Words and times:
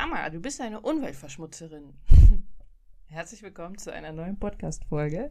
Mama, 0.00 0.30
du 0.30 0.40
bist 0.40 0.62
eine 0.62 0.80
Umweltverschmutzerin. 0.80 1.92
Herzlich 3.08 3.42
willkommen 3.42 3.76
zu 3.76 3.92
einer 3.92 4.12
neuen 4.12 4.38
Podcast-Folge. 4.38 5.30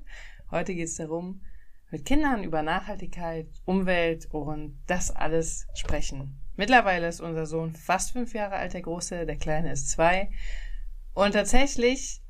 Heute 0.51 0.75
geht 0.75 0.89
es 0.89 0.95
darum, 0.95 1.41
mit 1.89 2.05
Kindern 2.05 2.43
über 2.43 2.61
Nachhaltigkeit, 2.61 3.47
Umwelt 3.65 4.27
und 4.29 4.79
das 4.85 5.09
alles 5.09 5.65
sprechen. 5.73 6.39
Mittlerweile 6.55 7.07
ist 7.07 7.19
unser 7.19 7.47
Sohn 7.47 7.73
fast 7.73 8.11
fünf 8.11 8.35
Jahre 8.35 8.57
alt, 8.57 8.75
der 8.75 8.83
Große, 8.83 9.25
der 9.25 9.37
Kleine 9.37 9.71
ist 9.71 9.89
zwei. 9.89 10.29
Und 11.15 11.31
tatsächlich 11.31 12.21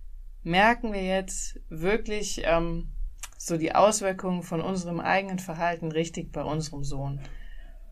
merken 0.41 0.93
wir 0.93 1.03
jetzt 1.03 1.59
wirklich 1.67 2.43
ähm, 2.45 2.93
so 3.37 3.57
die 3.57 3.75
Auswirkungen 3.75 4.43
von 4.43 4.61
unserem 4.61 5.01
eigenen 5.01 5.39
Verhalten 5.39 5.91
richtig 5.91 6.31
bei 6.31 6.43
unserem 6.43 6.85
Sohn. 6.85 7.19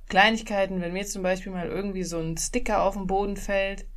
Kleinigkeiten, 0.08 0.80
wenn 0.80 0.94
mir 0.94 1.06
zum 1.06 1.22
Beispiel 1.22 1.52
mal 1.52 1.68
irgendwie 1.68 2.06
so 2.06 2.18
ein 2.18 2.38
Sticker 2.38 2.84
auf 2.84 2.94
den 2.94 3.08
Boden 3.08 3.36
fällt 3.36 3.88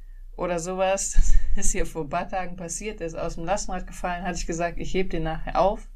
oder 0.40 0.58
sowas, 0.58 1.12
das 1.54 1.66
ist 1.66 1.72
hier 1.72 1.86
vor 1.86 2.02
ein 2.02 2.08
paar 2.08 2.28
Tagen 2.28 2.56
passiert, 2.56 3.00
der 3.00 3.06
ist 3.06 3.14
aus 3.14 3.34
dem 3.34 3.44
Lastenrad 3.44 3.86
gefallen, 3.86 4.24
hatte 4.24 4.38
ich 4.38 4.46
gesagt, 4.46 4.78
ich 4.78 4.94
heb 4.94 5.10
den 5.10 5.22
nachher 5.22 5.60
auf. 5.60 5.88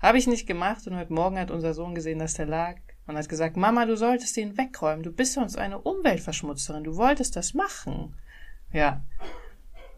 Habe 0.00 0.18
ich 0.18 0.26
nicht 0.26 0.46
gemacht 0.46 0.86
und 0.86 0.96
heute 0.96 1.12
Morgen 1.12 1.38
hat 1.38 1.50
unser 1.50 1.74
Sohn 1.74 1.94
gesehen, 1.94 2.18
dass 2.18 2.34
der 2.34 2.46
lag 2.46 2.76
und 3.06 3.16
hat 3.16 3.28
gesagt, 3.28 3.56
Mama, 3.56 3.84
du 3.86 3.96
solltest 3.96 4.36
den 4.36 4.56
wegräumen, 4.56 5.02
du 5.02 5.12
bist 5.12 5.34
sonst 5.34 5.56
eine 5.56 5.80
Umweltverschmutzerin, 5.80 6.84
du 6.84 6.96
wolltest 6.96 7.36
das 7.36 7.54
machen. 7.54 8.16
Ja, 8.72 9.04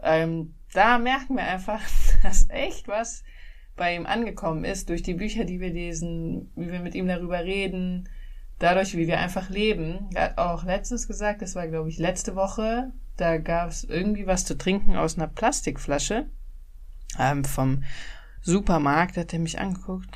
ähm, 0.03 0.55
da 0.73 0.99
merken 0.99 1.37
wir 1.37 1.45
einfach, 1.45 1.81
dass 2.23 2.49
echt 2.51 2.89
was 2.89 3.23
bei 3.77 3.95
ihm 3.95 4.07
angekommen 4.07 4.65
ist 4.65 4.89
durch 4.89 5.03
die 5.03 5.15
Bücher, 5.15 5.45
die 5.45 5.61
wir 5.61 5.71
lesen, 5.71 6.51
wie 6.57 6.71
wir 6.71 6.81
mit 6.81 6.95
ihm 6.95 7.09
darüber 7.09 7.45
reden, 7.45 8.09
dadurch, 8.59 8.97
wie 8.97 9.07
wir 9.07 9.19
einfach 9.19 9.51
leben. 9.51 10.09
Er 10.15 10.25
hat 10.25 10.39
auch 10.39 10.65
letztens 10.65 11.07
gesagt, 11.07 11.43
das 11.43 11.55
war, 11.55 11.67
glaube 11.69 11.89
ich, 11.89 11.99
letzte 11.99 12.37
Woche, 12.37 12.93
da 13.17 13.39
gab 13.39 13.71
es 13.71 13.85
irgendwie 13.85 14.27
was 14.27 14.45
zu 14.45 14.57
trinken 14.57 14.97
aus 14.97 15.17
einer 15.17 15.29
Plastikflasche 15.29 16.27
ähm, 17.19 17.45
vom 17.45 17.85
Supermarkt. 18.43 19.17
Hat 19.17 19.33
er 19.33 19.39
mich 19.39 19.59
angeguckt. 19.59 20.09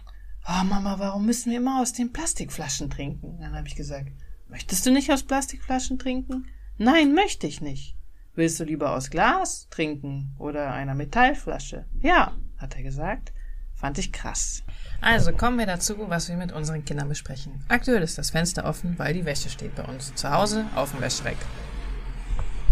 Oh 0.47 0.65
Mama, 0.65 0.99
warum 0.99 1.27
müssen 1.27 1.51
wir 1.51 1.59
immer 1.59 1.81
aus 1.81 1.93
den 1.93 2.13
Plastikflaschen 2.13 2.91
trinken? 2.91 3.39
Dann 3.41 3.55
habe 3.55 3.69
ich 3.69 3.77
gesagt, 3.77 4.11
möchtest 4.49 4.87
du 4.87 4.91
nicht 4.91 5.13
aus 5.13 5.23
Plastikflaschen 5.23 5.99
trinken? 5.99 6.47
Nein, 6.79 7.15
möchte 7.15 7.47
ich 7.47 7.61
nicht. 7.61 7.97
Willst 8.35 8.59
du 8.61 8.65
lieber 8.65 8.95
aus 8.95 9.11
Glas 9.11 9.69
trinken 9.69 10.35
oder 10.39 10.73
einer 10.73 10.95
Metallflasche? 10.95 11.87
Ja, 12.01 12.33
hat 12.57 12.77
er 12.77 12.83
gesagt. 12.83 13.33
Fand 13.75 13.99
ich 13.99 14.12
krass. 14.12 14.62
Also 15.01 15.33
kommen 15.33 15.59
wir 15.59 15.67
dazu, 15.67 15.97
was 16.09 16.29
wir 16.29 16.37
mit 16.37 16.53
unseren 16.53 16.85
Kindern 16.85 17.09
besprechen. 17.09 17.65
Aktuell 17.69 18.03
ist 18.03 18.19
das 18.19 18.31
Fenster 18.31 18.65
offen, 18.65 18.99
weil 18.99 19.15
die 19.15 19.25
Wäsche 19.25 19.51
steht 19.51 19.77
bei 19.77 19.85
uns 19.85 20.15
zu 20.15 20.31
Hause 20.31 20.67
auf 20.75 20.93
dem 20.93 21.01
Wäschereck. 21.01 21.37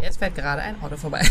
Jetzt 0.00 0.18
fährt 0.18 0.34
gerade 0.34 0.62
ein 0.62 0.80
Auto 0.82 0.96
vorbei. 0.96 1.22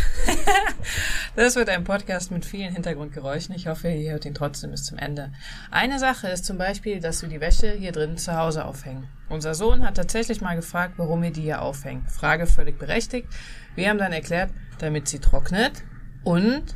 das 1.36 1.56
wird 1.56 1.70
ein 1.70 1.84
Podcast 1.84 2.32
mit 2.32 2.46
vielen 2.46 2.74
Hintergrundgeräuschen. 2.74 3.54
Ich 3.56 3.68
hoffe, 3.68 3.90
ihr 3.90 4.12
hört 4.12 4.26
ihn 4.26 4.34
trotzdem 4.34 4.72
bis 4.72 4.84
zum 4.84 4.98
Ende. 4.98 5.32
Eine 5.72 6.00
Sache 6.00 6.28
ist 6.28 6.46
zum 6.46 6.58
Beispiel, 6.58 7.00
dass 7.00 7.22
wir 7.22 7.30
die 7.30 7.42
Wäsche 7.42 7.72
hier 7.72 7.92
drin 7.92 8.18
zu 8.18 8.36
Hause 8.36 8.66
aufhängen. 8.66 9.08
Unser 9.30 9.54
Sohn 9.54 9.86
hat 9.86 9.96
tatsächlich 9.96 10.42
mal 10.42 10.56
gefragt, 10.56 10.96
warum 10.98 11.22
wir 11.22 11.32
die 11.32 11.42
hier 11.42 11.62
aufhängen. 11.62 12.06
Frage 12.08 12.48
völlig 12.48 12.80
berechtigt. 12.80 13.28
Wir 13.76 13.90
haben 13.90 13.98
dann 13.98 14.14
erklärt, 14.14 14.52
damit 14.80 15.08
sie 15.08 15.20
trocknet 15.20 15.84
und 16.24 16.76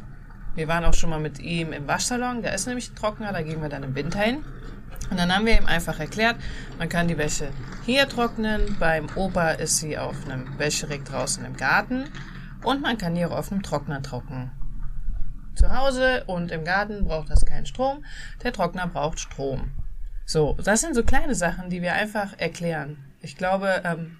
wir 0.55 0.67
waren 0.67 0.83
auch 0.83 0.93
schon 0.93 1.09
mal 1.09 1.19
mit 1.19 1.39
ihm 1.39 1.71
im 1.71 1.87
Waschsalon, 1.87 2.41
der 2.41 2.53
ist 2.53 2.67
nämlich 2.67 2.91
trockener, 2.91 3.31
da 3.31 3.41
gehen 3.41 3.61
wir 3.61 3.69
dann 3.69 3.83
im 3.83 3.95
Winter 3.95 4.19
hin. 4.19 4.43
Und 5.09 5.17
dann 5.17 5.33
haben 5.33 5.45
wir 5.45 5.57
ihm 5.57 5.65
einfach 5.65 5.99
erklärt, 5.99 6.35
man 6.77 6.89
kann 6.89 7.07
die 7.07 7.17
Wäsche 7.17 7.49
hier 7.85 8.07
trocknen, 8.07 8.77
beim 8.79 9.07
Opa 9.15 9.51
ist 9.51 9.77
sie 9.77 9.97
auf 9.97 10.15
einem 10.25 10.59
Wäscherig 10.59 11.05
draußen 11.05 11.43
im 11.45 11.57
Garten 11.57 12.05
und 12.63 12.81
man 12.81 12.97
kann 12.97 13.15
hier 13.15 13.31
auch 13.31 13.37
auf 13.37 13.51
einem 13.51 13.63
Trockner 13.63 14.01
trocknen. 14.01 14.51
Zu 15.55 15.75
Hause 15.75 16.23
und 16.27 16.51
im 16.51 16.63
Garten 16.63 17.05
braucht 17.05 17.29
das 17.29 17.45
keinen 17.45 17.65
Strom, 17.65 18.05
der 18.43 18.53
Trockner 18.53 18.87
braucht 18.87 19.19
Strom. 19.19 19.71
So, 20.25 20.55
das 20.63 20.81
sind 20.81 20.93
so 20.93 21.03
kleine 21.03 21.33
Sachen, 21.33 21.71
die 21.71 21.81
wir 21.81 21.93
einfach 21.93 22.37
erklären. 22.37 22.97
Ich 23.21 23.35
glaube, 23.35 23.81
ähm, 23.83 24.17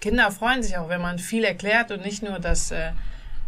Kinder 0.00 0.30
freuen 0.30 0.62
sich 0.62 0.76
auch, 0.76 0.88
wenn 0.90 1.00
man 1.00 1.18
viel 1.18 1.44
erklärt 1.44 1.90
und 1.90 2.04
nicht 2.04 2.22
nur 2.22 2.38
das, 2.38 2.70
äh, 2.70 2.92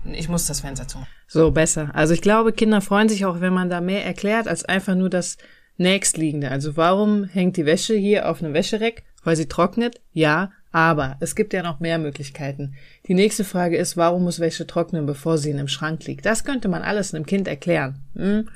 ich 0.05 0.29
muss 0.29 0.47
das 0.47 0.61
Fenster 0.61 0.89
zu. 0.89 1.07
So, 1.27 1.51
besser. 1.51 1.91
Also 1.93 2.15
ich 2.15 2.23
glaube, 2.23 2.53
Kinder 2.53 2.81
freuen 2.81 3.09
sich 3.09 3.27
auch, 3.27 3.41
wenn 3.41 3.53
man 3.53 3.69
da 3.69 3.81
mehr 3.81 4.05
erklärt, 4.05 4.49
als 4.49 4.65
einfach 4.65 4.95
nur 4.95 5.11
das 5.11 5.37
nächstliegende. 5.77 6.51
Also 6.51 6.77
warum 6.77 7.25
hängt 7.25 7.57
die 7.57 7.67
Wäsche 7.67 7.95
hier 7.95 8.29
auf 8.29 8.43
einem 8.43 8.55
Wäschereck? 8.55 9.05
Weil 9.23 9.37
sie 9.37 9.49
trocknet? 9.49 10.01
Ja, 10.13 10.53
aber 10.71 11.17
es 11.21 11.35
gibt 11.35 11.53
ja 11.53 11.63
noch 11.63 11.81
mehr 11.81 11.99
Möglichkeiten. 11.99 12.75
Die 13.07 13.15
nächste 13.15 13.45
Frage 13.45 13.77
ist, 13.77 13.97
warum 13.97 14.25
muss 14.25 14.41
Wäsche 14.41 14.67
trocknen, 14.67 15.07
bevor 15.07 15.39
sie 15.39 15.51
in 15.51 15.59
einem 15.59 15.69
Schrank 15.69 16.05
liegt? 16.05 16.27
Das 16.27 16.45
könnte 16.45 16.69
man 16.69 16.83
alles 16.83 17.15
einem 17.15 17.27
Kind 17.27 17.49
erklären. 17.49 18.01
Hm? 18.17 18.49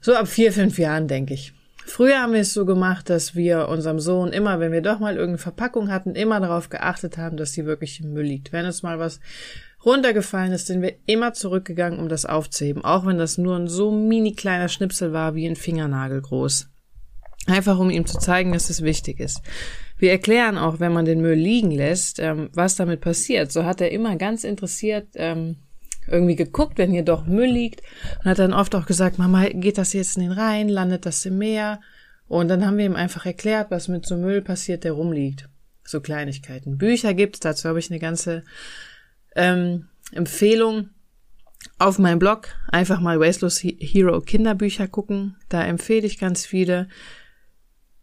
So 0.00 0.14
ab 0.14 0.28
vier, 0.28 0.52
fünf 0.52 0.78
Jahren, 0.78 1.08
denke 1.08 1.34
ich. 1.34 1.52
Früher 1.84 2.20
haben 2.20 2.32
wir 2.32 2.40
es 2.40 2.54
so 2.54 2.64
gemacht, 2.64 3.10
dass 3.10 3.34
wir 3.34 3.68
unserem 3.68 4.00
Sohn 4.00 4.32
immer, 4.32 4.60
wenn 4.60 4.72
wir 4.72 4.82
doch 4.82 4.98
mal 4.98 5.14
irgendeine 5.14 5.38
Verpackung 5.38 5.90
hatten, 5.90 6.14
immer 6.14 6.40
darauf 6.40 6.68
geachtet 6.70 7.18
haben, 7.18 7.36
dass 7.36 7.52
sie 7.52 7.66
wirklich 7.66 8.00
im 8.00 8.12
Müll 8.12 8.24
liegt. 8.24 8.52
Wenn 8.52 8.64
es 8.64 8.82
mal 8.82 8.98
was 8.98 9.20
runtergefallen 9.84 10.52
ist, 10.52 10.66
sind 10.66 10.82
wir 10.82 10.94
immer 11.06 11.32
zurückgegangen, 11.32 11.98
um 11.98 12.08
das 12.08 12.26
aufzuheben, 12.26 12.84
auch 12.84 13.06
wenn 13.06 13.18
das 13.18 13.38
nur 13.38 13.56
ein 13.56 13.68
so 13.68 13.90
mini 13.90 14.34
kleiner 14.34 14.68
Schnipsel 14.68 15.12
war 15.12 15.34
wie 15.34 15.46
ein 15.46 15.56
Fingernagel 15.56 16.20
groß. 16.22 16.68
Einfach 17.46 17.78
um 17.78 17.90
ihm 17.90 18.06
zu 18.06 18.18
zeigen, 18.18 18.52
dass 18.52 18.70
es 18.70 18.82
wichtig 18.82 19.18
ist. 19.18 19.42
Wir 19.98 20.12
erklären 20.12 20.58
auch, 20.58 20.80
wenn 20.80 20.92
man 20.92 21.04
den 21.04 21.20
Müll 21.20 21.36
liegen 21.36 21.72
lässt, 21.72 22.18
ähm, 22.20 22.50
was 22.52 22.76
damit 22.76 23.00
passiert. 23.00 23.50
So 23.50 23.64
hat 23.64 23.80
er 23.80 23.90
immer 23.90 24.16
ganz 24.16 24.44
interessiert 24.44 25.08
ähm, 25.14 25.56
irgendwie 26.08 26.36
geguckt, 26.36 26.78
wenn 26.78 26.92
hier 26.92 27.04
doch 27.04 27.26
Müll 27.26 27.50
liegt 27.50 27.82
und 28.20 28.30
hat 28.30 28.38
dann 28.38 28.52
oft 28.52 28.74
auch 28.74 28.86
gesagt, 28.86 29.18
Mama, 29.18 29.48
geht 29.48 29.78
das 29.78 29.92
jetzt 29.92 30.16
in 30.16 30.22
den 30.22 30.32
Rhein, 30.32 30.68
landet 30.68 31.06
das 31.06 31.24
im 31.26 31.38
Meer? 31.38 31.80
Und 32.28 32.48
dann 32.48 32.64
haben 32.64 32.78
wir 32.78 32.86
ihm 32.86 32.96
einfach 32.96 33.26
erklärt, 33.26 33.70
was 33.70 33.88
mit 33.88 34.06
so 34.06 34.16
Müll 34.16 34.42
passiert, 34.42 34.84
der 34.84 34.92
rumliegt. 34.92 35.48
So 35.84 36.00
Kleinigkeiten. 36.00 36.78
Bücher 36.78 37.12
gibt's 37.12 37.40
dazu, 37.40 37.68
habe 37.68 37.78
ich 37.78 37.90
eine 37.90 38.00
ganze 38.00 38.44
ähm, 39.36 39.88
Empfehlung 40.12 40.90
auf 41.78 41.98
meinem 41.98 42.18
Blog 42.18 42.48
einfach 42.70 43.00
mal 43.00 43.20
Wasteless 43.20 43.62
Hero 43.62 44.20
Kinderbücher 44.20 44.88
gucken. 44.88 45.36
Da 45.48 45.64
empfehle 45.64 46.06
ich 46.06 46.18
ganz 46.18 46.46
viele. 46.46 46.88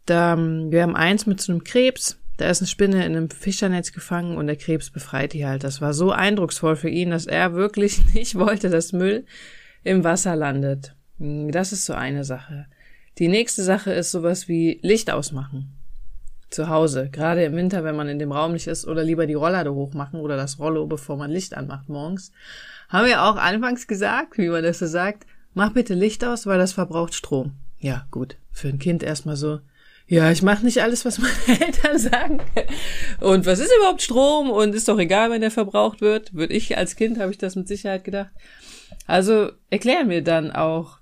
Da, 0.05 0.33
ähm, 0.33 0.71
wir 0.71 0.83
haben 0.83 0.95
eins 0.95 1.25
mit 1.25 1.41
so 1.41 1.51
einem 1.51 1.63
Krebs. 1.63 2.19
Da 2.37 2.49
ist 2.49 2.61
eine 2.61 2.67
Spinne 2.67 3.05
in 3.05 3.15
einem 3.15 3.29
Fischernetz 3.29 3.91
gefangen 3.91 4.37
und 4.37 4.47
der 4.47 4.55
Krebs 4.55 4.89
befreit 4.89 5.33
die 5.33 5.45
halt. 5.45 5.63
Das 5.63 5.81
war 5.81 5.93
so 5.93 6.11
eindrucksvoll 6.11 6.75
für 6.75 6.89
ihn, 6.89 7.11
dass 7.11 7.25
er 7.25 7.53
wirklich 7.53 8.01
nicht 8.13 8.35
wollte, 8.35 8.69
dass 8.69 8.93
Müll 8.93 9.25
im 9.83 10.03
Wasser 10.03 10.35
landet. 10.35 10.95
Das 11.17 11.73
ist 11.73 11.85
so 11.85 11.93
eine 11.93 12.23
Sache. 12.23 12.67
Die 13.17 13.27
nächste 13.27 13.63
Sache 13.63 13.91
ist 13.91 14.11
sowas 14.11 14.47
wie 14.47 14.79
Licht 14.81 15.11
ausmachen 15.11 15.78
zu 16.49 16.69
Hause. 16.69 17.09
Gerade 17.11 17.43
im 17.43 17.55
Winter, 17.55 17.83
wenn 17.83 17.95
man 17.95 18.09
in 18.09 18.19
dem 18.19 18.31
Raum 18.31 18.53
nicht 18.53 18.67
ist, 18.67 18.87
oder 18.87 19.03
lieber 19.03 19.27
die 19.27 19.33
Rollade 19.33 19.73
hochmachen 19.73 20.19
oder 20.19 20.37
das 20.37 20.59
Rollo, 20.59 20.85
bevor 20.87 21.17
man 21.17 21.31
Licht 21.31 21.55
anmacht 21.55 21.89
morgens. 21.89 22.31
Haben 22.89 23.07
wir 23.07 23.23
auch 23.23 23.35
anfangs 23.35 23.87
gesagt, 23.87 24.37
wie 24.37 24.49
man 24.49 24.63
das 24.63 24.79
so 24.79 24.87
sagt, 24.87 25.25
mach 25.53 25.73
bitte 25.73 25.93
Licht 25.93 26.23
aus, 26.25 26.45
weil 26.45 26.57
das 26.57 26.73
verbraucht 26.73 27.13
Strom. 27.13 27.53
Ja, 27.79 28.05
gut. 28.11 28.37
Für 28.51 28.67
ein 28.67 28.79
Kind 28.79 29.03
erstmal 29.03 29.35
so, 29.35 29.59
ja, 30.07 30.31
ich 30.31 30.41
mache 30.41 30.65
nicht 30.65 30.81
alles, 30.81 31.05
was 31.05 31.19
meine 31.47 31.61
Eltern 31.61 31.99
sagen. 31.99 32.41
Und 33.19 33.45
was 33.45 33.59
ist 33.59 33.71
überhaupt 33.77 34.01
Strom? 34.01 34.49
Und 34.49 34.73
ist 34.73 34.87
doch 34.87 34.97
egal, 34.97 35.29
wenn 35.29 35.41
der 35.41 35.51
verbraucht 35.51 36.01
wird. 36.01 36.33
Würde 36.33 36.53
ich 36.53 36.77
als 36.77 36.95
Kind, 36.95 37.19
habe 37.19 37.31
ich 37.31 37.37
das 37.37 37.55
mit 37.55 37.67
Sicherheit 37.67 38.03
gedacht. 38.03 38.31
Also 39.05 39.51
erklären 39.69 40.09
wir 40.09 40.23
dann 40.23 40.51
auch, 40.51 40.98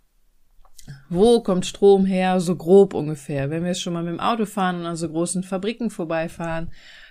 wo 1.09 1.41
kommt 1.41 1.65
Strom 1.65 2.05
her, 2.05 2.39
so 2.39 2.55
grob 2.55 2.93
ungefähr. 2.93 3.49
Wenn 3.49 3.63
wir 3.63 3.69
jetzt 3.69 3.81
schon 3.81 3.93
mal 3.93 4.03
mit 4.03 4.13
dem 4.13 4.19
Auto 4.19 4.45
fahren 4.45 4.79
und 4.79 4.85
an 4.85 4.95
so 4.95 5.09
großen 5.09 5.43
Fabriken 5.43 5.89
vorbeifahren, 5.89 6.69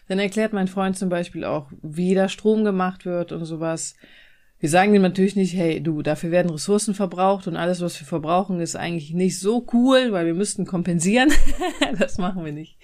dann 0.09 0.19
erklärt 0.19 0.53
mein 0.53 0.69
Freund 0.69 0.97
zum 0.97 1.09
Beispiel 1.09 1.45
auch, 1.45 1.69
wie 1.83 2.15
da 2.15 2.29
Strom 2.29 2.65
gemacht 2.65 3.05
wird 3.05 3.33
und 3.33 3.45
sowas. 3.45 3.97
Wir 4.59 4.71
sagen 4.71 4.93
dem 4.93 5.03
natürlich 5.03 5.37
nicht, 5.37 5.55
hey, 5.55 5.83
du, 5.83 6.03
dafür 6.03 6.31
werden 6.31 6.51
Ressourcen 6.51 6.95
verbraucht 6.95 7.47
und 7.47 7.57
alles, 7.57 7.81
was 7.81 8.01
wir 8.01 8.07
verbrauchen, 8.07 8.61
ist 8.61 8.77
eigentlich 8.77 9.13
nicht 9.13 9.39
so 9.39 9.67
cool, 9.73 10.13
weil 10.13 10.27
wir 10.27 10.35
müssten 10.35 10.65
kompensieren. 10.65 11.31
das 11.99 12.19
machen 12.19 12.45
wir 12.45 12.53
nicht. 12.53 12.79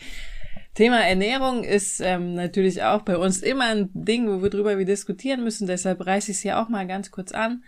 Thema 0.75 1.01
Ernährung 1.01 1.65
ist 1.65 2.01
ähm, 2.01 2.35
natürlich 2.35 2.83
auch 2.83 3.03
bei 3.03 3.17
uns 3.17 3.43
immer 3.43 3.67
ein 3.67 3.91
Ding, 3.93 4.29
wo 4.29 4.43
wir 4.43 4.51
drüber 4.51 4.79
wir 4.79 4.87
diskutieren 4.87 5.45
müssen. 5.45 5.67
Deshalb 5.67 6.05
reiße 6.05 6.31
ich 6.31 6.39
es 6.39 6.43
hier 6.43 6.59
auch 6.59 6.69
mal 6.69 6.87
ganz 6.87 7.11
kurz 7.11 7.33
an. 7.33 7.63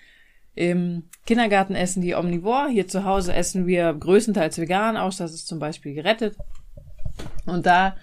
Im 0.54 1.04
Kindergarten 1.26 1.74
essen 1.74 2.00
die 2.00 2.14
omnivor. 2.14 2.68
Hier 2.68 2.86
zu 2.86 3.04
Hause 3.04 3.34
essen 3.34 3.66
wir 3.66 3.92
größtenteils 3.92 4.58
vegan, 4.58 4.96
aus. 4.96 5.16
Das 5.16 5.32
ist 5.32 5.48
zum 5.48 5.58
Beispiel 5.58 5.94
gerettet. 5.94 6.36
Und 7.46 7.66
da, 7.66 7.96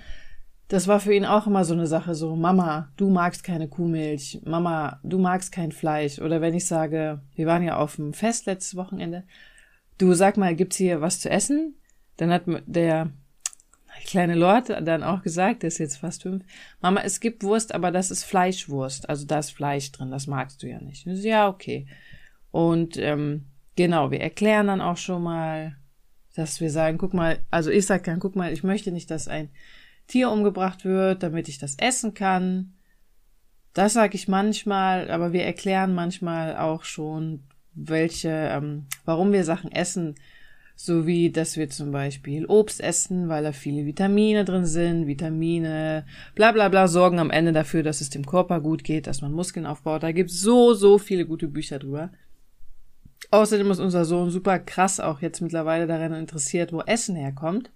das 0.68 0.88
war 0.88 1.00
für 1.00 1.13
ihn 1.13 1.25
auch 1.25 1.48
immer 1.48 1.63
so 1.63 1.74
eine 1.74 1.88
Sache, 1.88 2.15
so, 2.15 2.36
Mama, 2.36 2.89
du 2.98 3.09
magst 3.09 3.44
keine 3.44 3.68
Kuhmilch. 3.68 4.42
Mama, 4.44 5.00
du 5.03 5.18
magst 5.18 5.51
kein 5.51 5.71
Fleisch. 5.71 6.19
Oder 6.19 6.42
wenn 6.42 6.53
ich 6.53 6.65
sage, 6.65 7.21
wir 7.36 7.48
waren 7.48 7.63
ja 7.63 7.77
auf 7.77 7.95
dem 7.95 8.13
Fest 8.13 8.45
letztes 8.45 8.75
Wochenende. 8.75 9.24
Du 9.98 10.13
sag 10.13 10.38
mal, 10.38 10.56
gibt's 10.56 10.77
hier 10.77 11.01
was 11.01 11.19
zu 11.19 11.30
essen? 11.30 11.75
Dann 12.18 12.31
hat 12.31 12.44
der, 12.65 13.12
kleine 14.06 14.36
Lord 14.36 14.69
dann 14.69 15.03
auch 15.03 15.21
gesagt, 15.21 15.63
der 15.63 15.68
ist 15.68 15.77
jetzt 15.77 15.98
fast 15.98 16.24
fünf, 16.24 16.44
Mama, 16.81 17.01
es 17.01 17.19
gibt 17.19 17.44
Wurst, 17.44 17.74
aber 17.74 17.92
das 17.92 18.12
ist 18.12 18.24
Fleischwurst. 18.24 19.09
Also 19.09 19.25
da 19.25 19.39
ist 19.39 19.51
Fleisch 19.51 19.92
drin, 19.92 20.12
das 20.12 20.27
magst 20.27 20.63
du 20.63 20.68
ja 20.68 20.80
nicht. 20.80 21.03
So, 21.03 21.27
ja, 21.27 21.48
okay. 21.48 21.88
Und 22.51 22.98
ähm, 22.98 23.45
genau, 23.75 24.12
wir 24.12 24.21
erklären 24.21 24.68
dann 24.68 24.81
auch 24.81 24.98
schon 24.98 25.24
mal, 25.24 25.77
dass 26.36 26.62
wir 26.62 26.69
sagen, 26.69 26.98
guck 26.98 27.13
mal, 27.13 27.39
also 27.50 27.71
ich 27.71 27.86
sag 27.86 28.03
dann, 28.03 28.19
guck 28.19 28.36
mal, 28.36 28.53
ich 28.53 28.63
möchte 28.63 28.92
nicht, 28.92 29.09
dass 29.09 29.27
ein 29.27 29.50
Tier 30.07 30.30
umgebracht 30.30 30.86
wird, 30.86 31.24
damit 31.24 31.48
ich 31.48 31.57
das 31.57 31.75
essen 31.75 32.13
kann. 32.13 32.74
Das 33.74 33.94
sage 33.94 34.15
ich 34.15 34.27
manchmal, 34.27 35.09
aber 35.09 35.31
wir 35.31 35.44
erklären 35.44 35.94
manchmal 35.94 36.57
auch 36.57 36.83
schon, 36.83 37.44
welche, 37.74 38.30
ähm, 38.30 38.88
warum 39.06 39.31
wir 39.31 39.45
Sachen 39.45 39.71
essen, 39.71 40.15
so 40.75 41.06
wie 41.06 41.31
dass 41.31 41.57
wir 41.57 41.69
zum 41.69 41.92
Beispiel 41.92 42.45
Obst 42.48 42.81
essen, 42.81 43.30
weil 43.30 43.44
da 43.44 43.51
viele 43.51 43.86
Vitamine 43.86 44.44
drin 44.44 44.65
sind, 44.65 45.07
Vitamine, 45.07 46.06
bla 46.36 46.51
bla 46.51 46.69
bla, 46.69 46.88
sorgen 46.88 47.19
am 47.19 47.30
Ende 47.30 47.53
dafür, 47.53 47.83
dass 47.83 48.01
es 48.01 48.09
dem 48.09 48.25
Körper 48.25 48.59
gut 48.59 48.83
geht, 48.83 49.07
dass 49.07 49.21
man 49.21 49.31
Muskeln 49.31 49.65
aufbaut. 49.65 50.03
Da 50.03 50.12
gibt's 50.12 50.42
so, 50.42 50.74
so 50.74 50.98
viele 50.98 51.25
gute 51.25 51.48
Bücher 51.48 51.80
drüber. 51.80 52.12
Außerdem 53.30 53.72
ist 53.72 53.80
unser 53.80 54.06
Sohn 54.06 54.30
super 54.30 54.60
krass 54.60 55.00
auch 55.00 55.22
jetzt 55.22 55.42
mittlerweile 55.42 55.88
daran 55.88 56.14
interessiert, 56.14 56.74
wo 56.74 56.82
Essen 56.82 57.16
herkommt 57.16 57.72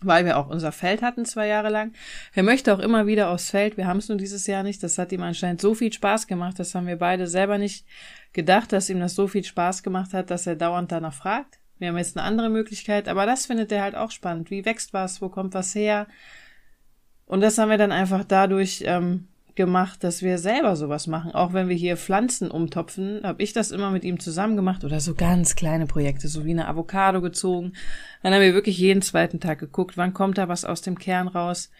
weil 0.00 0.24
wir 0.24 0.38
auch 0.38 0.48
unser 0.48 0.72
Feld 0.72 1.02
hatten 1.02 1.24
zwei 1.24 1.46
Jahre 1.48 1.70
lang. 1.70 1.92
Er 2.34 2.42
möchte 2.42 2.72
auch 2.72 2.78
immer 2.78 3.06
wieder 3.06 3.30
aufs 3.30 3.50
Feld. 3.50 3.76
Wir 3.76 3.86
haben 3.86 3.98
es 3.98 4.08
nur 4.08 4.18
dieses 4.18 4.46
Jahr 4.46 4.62
nicht. 4.62 4.82
Das 4.82 4.98
hat 4.98 5.12
ihm 5.12 5.22
anscheinend 5.22 5.60
so 5.60 5.74
viel 5.74 5.92
Spaß 5.92 6.26
gemacht. 6.26 6.58
Das 6.58 6.74
haben 6.74 6.86
wir 6.86 6.96
beide 6.96 7.26
selber 7.26 7.58
nicht 7.58 7.86
gedacht, 8.32 8.72
dass 8.72 8.90
ihm 8.90 9.00
das 9.00 9.14
so 9.14 9.26
viel 9.26 9.44
Spaß 9.44 9.82
gemacht 9.82 10.12
hat, 10.14 10.30
dass 10.30 10.46
er 10.46 10.56
dauernd 10.56 10.92
danach 10.92 11.14
fragt. 11.14 11.58
Wir 11.78 11.88
haben 11.88 11.98
jetzt 11.98 12.16
eine 12.16 12.26
andere 12.26 12.50
Möglichkeit, 12.50 13.08
aber 13.08 13.24
das 13.24 13.46
findet 13.46 13.70
er 13.72 13.82
halt 13.82 13.94
auch 13.94 14.10
spannend. 14.10 14.50
Wie 14.50 14.64
wächst 14.64 14.92
was? 14.92 15.22
Wo 15.22 15.28
kommt 15.28 15.54
was 15.54 15.74
her? 15.74 16.06
Und 17.26 17.40
das 17.40 17.58
haben 17.58 17.70
wir 17.70 17.78
dann 17.78 17.92
einfach 17.92 18.24
dadurch 18.24 18.82
ähm, 18.84 19.28
gemacht, 19.58 20.02
dass 20.02 20.22
wir 20.22 20.38
selber 20.38 20.76
sowas 20.76 21.06
machen. 21.06 21.32
Auch 21.32 21.52
wenn 21.52 21.68
wir 21.68 21.76
hier 21.76 21.98
Pflanzen 21.98 22.50
umtopfen, 22.50 23.20
habe 23.24 23.42
ich 23.42 23.52
das 23.52 23.70
immer 23.70 23.90
mit 23.90 24.04
ihm 24.04 24.18
zusammen 24.18 24.56
gemacht 24.56 24.84
oder 24.84 25.00
so 25.00 25.14
ganz 25.14 25.56
kleine 25.56 25.86
Projekte, 25.86 26.28
so 26.28 26.46
wie 26.46 26.52
eine 26.52 26.68
Avocado 26.68 27.20
gezogen. 27.20 27.74
Dann 28.22 28.32
haben 28.32 28.40
wir 28.40 28.54
wirklich 28.54 28.78
jeden 28.78 29.02
zweiten 29.02 29.40
Tag 29.40 29.58
geguckt, 29.58 29.98
wann 29.98 30.14
kommt 30.14 30.38
da 30.38 30.48
was 30.48 30.64
aus 30.64 30.80
dem 30.80 30.98
Kern 30.98 31.28
raus. 31.28 31.70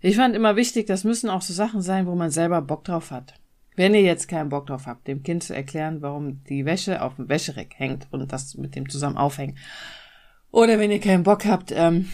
Ich 0.00 0.16
fand 0.16 0.36
immer 0.36 0.56
wichtig, 0.56 0.86
das 0.86 1.04
müssen 1.04 1.30
auch 1.30 1.40
so 1.40 1.54
Sachen 1.54 1.80
sein, 1.80 2.06
wo 2.06 2.14
man 2.14 2.30
selber 2.30 2.60
Bock 2.60 2.84
drauf 2.84 3.10
hat. 3.10 3.34
Wenn 3.76 3.94
ihr 3.94 4.02
jetzt 4.02 4.28
keinen 4.28 4.50
Bock 4.50 4.66
drauf 4.66 4.86
habt, 4.86 5.08
dem 5.08 5.22
Kind 5.22 5.44
zu 5.44 5.54
erklären, 5.54 6.02
warum 6.02 6.44
die 6.44 6.66
Wäsche 6.66 7.00
auf 7.00 7.16
dem 7.16 7.30
Wäschereck 7.30 7.72
hängt 7.76 8.08
und 8.10 8.30
das 8.30 8.54
mit 8.56 8.74
dem 8.76 8.90
zusammen 8.90 9.16
aufhängen. 9.16 9.56
Oder 10.50 10.78
wenn 10.78 10.90
ihr 10.90 11.00
keinen 11.00 11.22
Bock 11.22 11.46
habt, 11.46 11.72
ähm, 11.72 12.08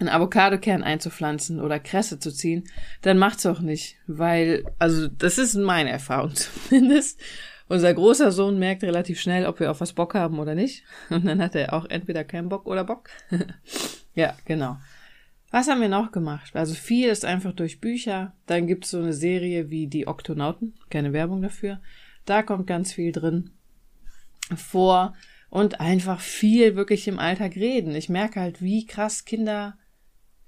einen 0.00 0.08
Avocadokern 0.08 0.82
einzupflanzen 0.82 1.60
oder 1.60 1.78
Kresse 1.78 2.18
zu 2.18 2.32
ziehen, 2.32 2.64
dann 3.02 3.18
macht's 3.18 3.46
auch 3.46 3.60
nicht, 3.60 3.96
weil, 4.06 4.64
also 4.78 5.08
das 5.08 5.38
ist 5.38 5.54
meine 5.54 5.90
Erfahrung 5.90 6.34
zumindest. 6.34 7.20
Unser 7.68 7.94
großer 7.94 8.32
Sohn 8.32 8.58
merkt 8.58 8.82
relativ 8.82 9.20
schnell, 9.20 9.46
ob 9.46 9.60
wir 9.60 9.70
auf 9.70 9.80
was 9.80 9.92
Bock 9.92 10.14
haben 10.14 10.40
oder 10.40 10.56
nicht. 10.56 10.82
Und 11.08 11.24
dann 11.24 11.40
hat 11.40 11.54
er 11.54 11.72
auch 11.72 11.84
entweder 11.88 12.24
keinen 12.24 12.48
Bock 12.48 12.66
oder 12.66 12.82
Bock. 12.82 13.10
ja, 14.14 14.34
genau. 14.44 14.78
Was 15.52 15.68
haben 15.68 15.80
wir 15.80 15.88
noch 15.88 16.10
gemacht? 16.10 16.56
Also 16.56 16.74
viel 16.74 17.08
ist 17.08 17.24
einfach 17.24 17.52
durch 17.52 17.80
Bücher. 17.80 18.34
Dann 18.46 18.66
gibt's 18.66 18.90
so 18.90 18.98
eine 18.98 19.12
Serie 19.12 19.70
wie 19.70 19.86
die 19.86 20.08
Oktonauten. 20.08 20.74
Keine 20.90 21.12
Werbung 21.12 21.42
dafür. 21.42 21.80
Da 22.24 22.42
kommt 22.42 22.66
ganz 22.66 22.92
viel 22.92 23.12
drin 23.12 23.50
vor. 24.56 25.14
Und 25.48 25.80
einfach 25.80 26.20
viel 26.20 26.74
wirklich 26.74 27.06
im 27.06 27.20
Alltag 27.20 27.54
reden. 27.54 27.94
Ich 27.94 28.08
merke 28.08 28.40
halt, 28.40 28.62
wie 28.62 28.84
krass 28.84 29.24
Kinder 29.24 29.76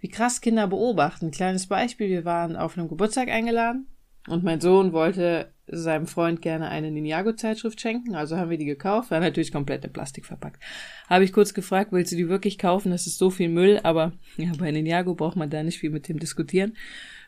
wie 0.02 0.08
krass 0.08 0.40
Kinder 0.40 0.66
beobachten. 0.66 1.30
Kleines 1.30 1.68
Beispiel, 1.68 2.08
wir 2.08 2.24
waren 2.24 2.56
auf 2.56 2.76
einem 2.76 2.88
Geburtstag 2.88 3.28
eingeladen 3.28 3.86
und 4.28 4.42
mein 4.42 4.60
Sohn 4.60 4.92
wollte 4.92 5.52
seinem 5.68 6.08
Freund 6.08 6.42
gerne 6.42 6.68
eine 6.68 6.90
Ninjago-Zeitschrift 6.90 7.80
schenken, 7.80 8.16
also 8.16 8.36
haben 8.36 8.50
wir 8.50 8.58
die 8.58 8.64
gekauft, 8.64 9.12
war 9.12 9.20
natürlich 9.20 9.52
komplett 9.52 9.84
in 9.84 9.92
Plastik 9.92 10.26
verpackt. 10.26 10.60
Habe 11.08 11.24
ich 11.24 11.32
kurz 11.32 11.54
gefragt, 11.54 11.92
willst 11.92 12.10
du 12.12 12.16
die 12.16 12.28
wirklich 12.28 12.58
kaufen? 12.58 12.90
Das 12.90 13.06
ist 13.06 13.16
so 13.16 13.30
viel 13.30 13.48
Müll, 13.48 13.78
aber 13.84 14.12
ja, 14.36 14.50
bei 14.58 14.72
Ninjago 14.72 15.14
braucht 15.14 15.36
man 15.36 15.50
da 15.50 15.62
nicht 15.62 15.78
viel 15.78 15.90
mit 15.90 16.08
dem 16.08 16.18
diskutieren. 16.18 16.76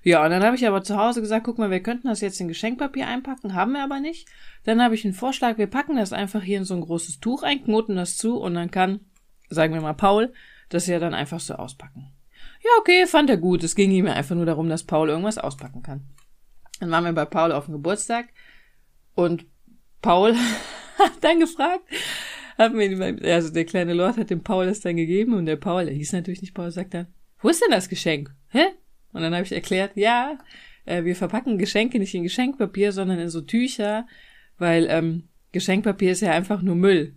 Ja, 0.03 0.25
und 0.25 0.31
dann 0.31 0.43
habe 0.43 0.57
ich 0.57 0.67
aber 0.67 0.83
zu 0.83 0.97
Hause 0.97 1.21
gesagt, 1.21 1.47
guck 1.47 1.59
mal, 1.59 1.71
wir 1.71 1.81
könnten 1.81 2.09
das 2.09 2.21
jetzt 2.21 2.41
in 2.41 2.49
Geschenkpapier 2.49 3.07
einpacken, 3.07 3.55
haben 3.55 3.73
wir 3.73 3.85
aber 3.85 4.01
nicht. 4.01 4.29
Dann 4.65 4.83
habe 4.83 4.97
ich 4.97 5.05
einen 5.05 5.15
Vorschlag, 5.15 5.59
wir 5.59 5.69
packen 5.69 5.97
das 5.97 6.13
einfach 6.13 6.43
hier 6.43 6.59
in 6.59 6.65
so 6.65 6.75
ein 6.75 6.83
großes 6.83 7.21
Tuch 7.21 7.45
ein, 7.45 7.63
knoten 7.63 7.95
das 7.95 8.17
zu 8.17 8.37
und 8.37 8.55
dann 8.55 8.73
kann, 8.73 9.01
sagen 9.49 9.75
wir 9.75 9.81
mal 9.81 9.95
Paul, 9.95 10.33
das 10.69 10.89
ja 10.89 10.99
dann 10.99 11.15
einfach 11.15 11.41
so 11.41 11.55
auspacken. 11.55 12.14
Ja, 12.65 12.71
okay, 12.81 13.07
fand 13.07 13.29
er 13.29 13.37
gut. 13.37 13.63
Es 13.63 13.75
ging 13.75 13.91
ihm 13.91 14.07
einfach 14.07 14.35
nur 14.35 14.47
darum, 14.47 14.71
dass 14.71 14.85
Paul 14.85 15.11
irgendwas 15.11 15.37
auspacken 15.37 15.83
kann. 15.83 16.01
Dann 16.81 16.91
waren 16.91 17.05
wir 17.05 17.13
bei 17.13 17.27
Paul 17.27 17.53
auf 17.53 17.67
dem 17.67 17.73
Geburtstag 17.73 18.29
und 19.15 19.47
Paul 20.01 20.35
hat 20.99 21.13
dann 21.21 21.41
gefragt, 21.41 21.85
hat 22.57 22.73
mir, 22.73 23.19
also 23.23 23.53
der 23.53 23.67
kleine 23.67 23.93
Lord 23.93 24.17
hat 24.17 24.31
dem 24.31 24.43
Paul 24.43 24.67
das 24.67 24.81
dann 24.81 24.97
gegeben 24.97 25.35
und 25.35 25.45
der 25.45 25.57
Paul, 25.57 25.85
der 25.85 25.95
hieß 25.95 26.13
natürlich 26.15 26.41
nicht 26.41 26.55
Paul, 26.55 26.71
sagt 26.71 26.95
dann, 26.95 27.09
wo 27.41 27.51
ist 27.51 27.63
denn 27.63 27.71
das 27.71 27.89
Geschenk? 27.89 28.35
Hä? 28.49 28.65
Und 29.13 29.21
dann 29.21 29.35
habe 29.35 29.45
ich 29.45 29.53
erklärt, 29.53 29.93
ja, 29.97 30.39
äh, 30.87 31.05
wir 31.05 31.17
verpacken 31.17 31.59
Geschenke 31.59 31.99
nicht 31.99 32.15
in 32.15 32.23
Geschenkpapier, 32.23 32.93
sondern 32.93 33.19
in 33.19 33.29
so 33.29 33.43
Tücher, 33.43 34.07
weil 34.57 34.87
ähm, 34.89 35.29
Geschenkpapier 35.53 36.13
ist 36.13 36.23
ja 36.23 36.33
einfach 36.33 36.63
nur 36.63 36.77
Müll. 36.77 37.15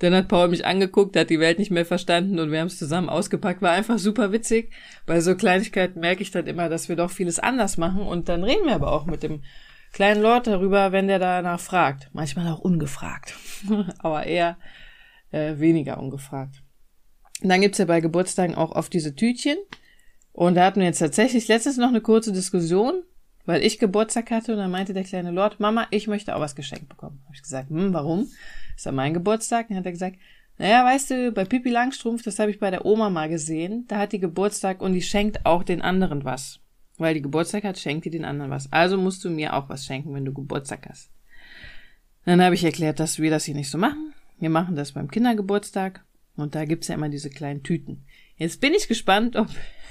Dann 0.00 0.14
hat 0.14 0.28
Paul 0.28 0.48
mich 0.48 0.66
angeguckt, 0.66 1.14
hat 1.14 1.30
die 1.30 1.40
Welt 1.40 1.58
nicht 1.58 1.70
mehr 1.70 1.84
verstanden 1.86 2.38
und 2.38 2.50
wir 2.50 2.60
haben 2.60 2.66
es 2.66 2.78
zusammen 2.78 3.08
ausgepackt. 3.08 3.62
War 3.62 3.72
einfach 3.72 3.98
super 3.98 4.32
witzig. 4.32 4.72
Bei 5.06 5.20
so 5.20 5.36
Kleinigkeiten 5.36 6.00
merke 6.00 6.22
ich 6.22 6.30
dann 6.30 6.46
immer, 6.46 6.68
dass 6.68 6.88
wir 6.88 6.96
doch 6.96 7.10
vieles 7.10 7.38
anders 7.38 7.76
machen 7.76 8.02
und 8.02 8.28
dann 8.28 8.42
reden 8.42 8.64
wir 8.64 8.74
aber 8.74 8.92
auch 8.92 9.04
mit 9.04 9.22
dem 9.22 9.42
kleinen 9.92 10.22
Lord 10.22 10.46
darüber, 10.46 10.92
wenn 10.92 11.06
der 11.06 11.18
danach 11.18 11.60
fragt. 11.60 12.08
Manchmal 12.12 12.48
auch 12.48 12.60
ungefragt, 12.60 13.34
aber 13.98 14.24
eher 14.24 14.56
äh, 15.32 15.58
weniger 15.58 15.98
ungefragt. 15.98 16.62
Und 17.42 17.50
dann 17.50 17.60
gibt's 17.60 17.78
ja 17.78 17.84
bei 17.84 18.00
Geburtstagen 18.00 18.54
auch 18.54 18.72
oft 18.72 18.92
diese 18.92 19.14
Tütchen. 19.14 19.58
Und 20.32 20.54
da 20.54 20.64
hatten 20.64 20.80
wir 20.80 20.86
jetzt 20.86 20.98
tatsächlich 20.98 21.48
letztens 21.48 21.76
noch 21.76 21.88
eine 21.88 22.00
kurze 22.00 22.32
Diskussion, 22.32 23.02
weil 23.44 23.62
ich 23.62 23.78
Geburtstag 23.78 24.30
hatte 24.30 24.52
und 24.52 24.58
dann 24.58 24.70
meinte 24.70 24.94
der 24.94 25.04
kleine 25.04 25.30
Lord, 25.30 25.60
Mama, 25.60 25.86
ich 25.90 26.06
möchte 26.06 26.34
auch 26.34 26.40
was 26.40 26.54
geschenkt 26.54 26.88
bekommen. 26.88 27.20
Habe 27.24 27.34
ich 27.34 27.42
gesagt, 27.42 27.68
hm, 27.68 27.92
warum? 27.92 28.28
Ist 28.80 28.86
ja 28.86 28.92
mein 28.92 29.14
Geburtstag. 29.14 29.68
Dann 29.68 29.76
hat 29.76 29.84
er 29.84 29.92
gesagt, 29.92 30.18
naja, 30.56 30.84
weißt 30.84 31.10
du, 31.10 31.32
bei 31.32 31.44
Pippi 31.44 31.70
Langstrumpf, 31.70 32.22
das 32.22 32.38
habe 32.38 32.50
ich 32.50 32.58
bei 32.58 32.70
der 32.70 32.84
Oma 32.84 33.10
mal 33.10 33.28
gesehen, 33.28 33.84
da 33.88 33.98
hat 33.98 34.12
die 34.12 34.20
Geburtstag 34.20 34.80
und 34.80 34.94
die 34.94 35.02
schenkt 35.02 35.44
auch 35.46 35.62
den 35.62 35.82
anderen 35.82 36.24
was. 36.24 36.60
Weil 36.96 37.14
die 37.14 37.22
Geburtstag 37.22 37.64
hat, 37.64 37.78
schenkt 37.78 38.04
die 38.06 38.10
den 38.10 38.24
anderen 38.24 38.50
was. 38.50 38.72
Also 38.72 38.96
musst 38.96 39.24
du 39.24 39.30
mir 39.30 39.54
auch 39.54 39.68
was 39.68 39.86
schenken, 39.86 40.14
wenn 40.14 40.24
du 40.24 40.32
Geburtstag 40.32 40.86
hast. 40.88 41.10
Dann 42.24 42.42
habe 42.42 42.54
ich 42.54 42.64
erklärt, 42.64 43.00
dass 43.00 43.18
wir 43.18 43.30
das 43.30 43.44
hier 43.44 43.54
nicht 43.54 43.70
so 43.70 43.78
machen. 43.78 44.14
Wir 44.38 44.50
machen 44.50 44.76
das 44.76 44.92
beim 44.92 45.10
Kindergeburtstag 45.10 46.04
und 46.36 46.54
da 46.54 46.64
gibt's 46.64 46.88
ja 46.88 46.94
immer 46.94 47.08
diese 47.08 47.30
kleinen 47.30 47.62
Tüten. 47.62 48.04
Jetzt 48.36 48.60
bin 48.60 48.72
ich 48.72 48.88
gespannt, 48.88 49.36
ob 49.36 49.48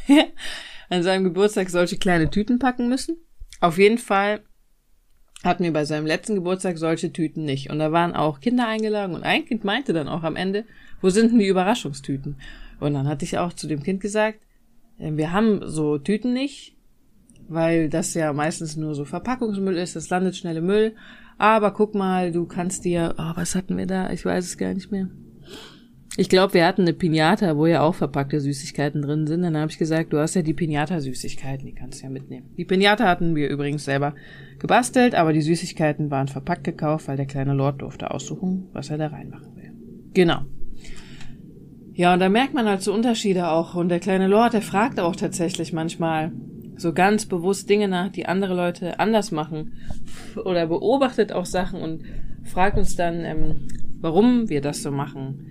wir 0.08 0.28
an 0.90 1.04
seinem 1.04 1.24
Geburtstag 1.24 1.70
solche 1.70 1.98
kleine 1.98 2.32
Tüten 2.32 2.58
packen 2.58 2.90
müssen. 2.90 3.18
Auf 3.60 3.78
jeden 3.78 4.00
Fall 4.00 4.44
hatten 5.44 5.64
wir 5.64 5.74
bei 5.74 5.86
seinem 5.86 6.06
letzten 6.06 6.36
Geburtstag 6.36 6.78
solche 6.78 7.14
Tüten 7.14 7.46
nicht. 7.46 7.70
Und 7.70 7.80
da 7.80 7.92
waren 7.92 8.14
auch 8.14 8.40
Kinder 8.40 8.68
eingeladen 8.68 9.16
und 9.16 9.24
ein 9.24 9.46
Kind 9.46 9.64
meinte 9.64 9.94
dann 9.94 10.08
auch 10.08 10.24
am 10.24 10.36
Ende, 10.36 10.66
wo 11.02 11.10
sind 11.10 11.32
denn 11.32 11.40
die 11.40 11.48
Überraschungstüten? 11.48 12.36
Und 12.80 12.94
dann 12.94 13.08
hatte 13.08 13.26
ich 13.26 13.38
auch 13.38 13.54
zu 13.54 13.68
dem 13.68 13.84
Kind 13.84 14.02
gesagt, 14.02 14.40
äh, 14.98 15.12
wir 15.14 15.32
haben 15.32 15.62
so 15.64 15.98
Tüten 15.98 16.34
nicht, 16.34 16.76
weil 17.48 17.90
das 17.90 18.14
ja 18.14 18.32
meistens 18.34 18.76
nur 18.76 18.96
so 18.96 19.06
Verpackungsmüll 19.06 19.78
ist, 19.78 19.96
das 19.96 20.10
landet 20.10 20.36
schnell 20.36 20.58
im 20.58 20.66
Müll. 20.66 20.96
Aber 21.38 21.72
guck 21.72 21.96
mal, 21.96 22.32
du 22.32 22.46
kannst 22.46 22.84
dir, 22.84 23.16
oh, 23.18 23.32
was 23.36 23.56
hatten 23.56 23.78
wir 23.78 23.88
da? 23.88 24.12
Ich 24.12 24.26
weiß 24.26 24.46
es 24.46 24.58
gar 24.58 24.74
nicht 24.74 24.92
mehr. 24.92 25.08
Ich 26.20 26.28
glaube, 26.28 26.54
wir 26.54 26.66
hatten 26.66 26.82
eine 26.82 26.92
Pinata, 26.92 27.56
wo 27.56 27.66
ja 27.66 27.80
auch 27.80 27.96
verpackte 27.96 28.42
Süßigkeiten 28.42 29.02
drin 29.02 29.26
sind. 29.26 29.42
Dann 29.42 29.56
habe 29.56 29.72
ich 29.72 29.78
gesagt, 29.78 30.12
du 30.12 30.18
hast 30.18 30.36
ja 30.36 30.42
die 30.42 30.54
Pinata-Süßigkeiten, 30.54 31.66
die 31.66 31.72
kannst 31.72 32.02
du 32.02 32.08
ja 32.08 32.10
mitnehmen. 32.10 32.50
Die 32.58 32.66
Pinata 32.66 33.08
hatten 33.08 33.38
wir 33.38 33.48
übrigens 33.48 33.86
selber 33.86 34.14
gebastelt, 34.60 35.16
aber 35.16 35.32
die 35.32 35.42
Süßigkeiten 35.42 36.12
waren 36.12 36.28
verpackt 36.28 36.66
gekauft, 36.66 37.08
weil 37.08 37.16
der 37.16 37.26
kleine 37.26 37.54
Lord 37.54 37.82
durfte 37.82 38.12
aussuchen, 38.12 38.68
was 38.74 38.90
er 38.90 38.98
da 38.98 39.08
reinmachen 39.08 39.56
will. 39.56 39.72
Genau. 40.14 40.42
Ja, 41.94 42.16
und 42.16 42.20
da 42.20 42.28
merkt 42.28 42.54
man 42.54 42.68
halt 42.68 42.82
so 42.82 42.94
Unterschiede 42.94 43.48
auch. 43.48 43.76
Und 43.76 43.88
der 43.88 44.02
kleine 44.02 44.28
Lord, 44.28 44.52
der 44.52 44.62
fragt 44.62 45.00
auch 45.00 45.16
tatsächlich 45.16 45.72
manchmal 45.72 46.34
so 46.76 46.92
ganz 46.92 47.28
bewusst 47.28 47.70
Dinge 47.70 47.88
nach, 47.88 48.10
die 48.10 48.26
andere 48.26 48.56
Leute 48.56 49.00
anders 49.00 49.32
machen. 49.32 49.72
Oder 50.36 50.68
beobachtet 50.68 51.32
auch 51.32 51.46
Sachen 51.46 51.80
und 51.80 52.04
fragt 52.44 52.78
uns 52.78 52.98
dann, 52.98 53.24
ähm, 53.24 53.68
warum 54.02 54.50
wir 54.50 54.60
das 54.60 54.84
so 54.84 54.92
machen 54.92 55.46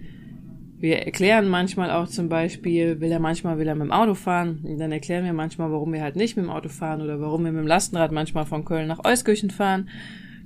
wir 0.81 1.01
erklären 1.01 1.49
manchmal 1.49 1.91
auch 1.91 2.07
zum 2.07 2.29
Beispiel, 2.29 3.01
will 3.01 3.11
er 3.11 3.19
manchmal 3.19 3.59
will 3.59 3.67
er 3.67 3.75
mit 3.75 3.87
dem 3.87 3.93
Auto 3.93 4.15
fahren, 4.15 4.61
dann 4.79 4.93
erklären 4.93 5.25
wir 5.25 5.33
manchmal, 5.33 5.73
warum 5.73 5.93
wir 5.93 6.03
halt 6.03 6.15
nicht 6.15 6.37
mit 6.37 6.47
dem 6.47 6.51
Auto 6.51 6.69
fahren 6.69 7.03
oder 7.03 7.21
warum 7.21 7.45
wir 7.45 7.53
mit 7.53 7.63
dem 7.63 7.67
Lastenrad 7.67 8.13
manchmal 8.13 8.47
von 8.47 8.65
Köln 8.65 8.87
nach 8.87 9.05
Euskirchen 9.05 9.51
fahren. 9.51 9.89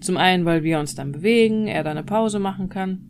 Zum 0.01 0.17
einen, 0.17 0.45
weil 0.45 0.63
wir 0.63 0.81
uns 0.81 0.95
dann 0.95 1.13
bewegen, 1.13 1.67
er 1.67 1.85
dann 1.85 1.99
eine 1.99 2.07
Pause 2.07 2.39
machen 2.39 2.69
kann 2.69 3.01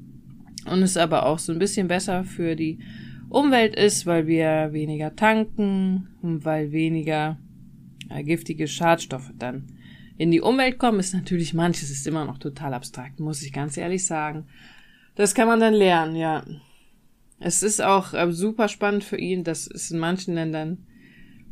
und 0.71 0.83
es 0.83 0.97
aber 0.97 1.27
auch 1.27 1.39
so 1.39 1.53
ein 1.53 1.59
bisschen 1.59 1.89
besser 1.89 2.25
für 2.25 2.57
die 2.57 2.81
Umwelt 3.29 3.77
ist, 3.77 4.05
weil 4.05 4.27
wir 4.27 4.73
weniger 4.73 5.17
tanken 5.17 6.09
und 6.23 6.45
weil 6.45 6.73
weniger 6.73 7.39
äh, 8.11 8.23
giftige 8.25 8.67
Schadstoffe 8.67 9.33
dann 9.39 9.69
in 10.19 10.31
die 10.31 10.41
Umwelt 10.41 10.79
kommen, 10.79 11.01
ist 11.01 11.15
natürlich 11.15 11.55
manches 11.55 11.91
ist 11.91 12.07
immer 12.07 12.25
noch 12.25 12.39
total 12.39 12.75
abstrakt, 12.75 13.21
muss 13.21 13.43
ich 13.43 13.53
ganz 13.53 13.77
ehrlich 13.77 14.05
sagen. 14.05 14.45
Das 15.15 15.35
kann 15.35 15.49
man 15.49 15.61
dann 15.61 15.75
lernen, 15.75 16.17
ja. 16.17 16.43
Es 17.45 17.63
ist 17.63 17.83
auch 17.83 18.15
äh, 18.15 18.31
super 18.33 18.69
spannend 18.69 19.03
für 19.03 19.19
ihn, 19.19 19.43
dass 19.43 19.67
es 19.67 19.91
in 19.91 19.99
manchen 19.99 20.35
Ländern 20.35 20.87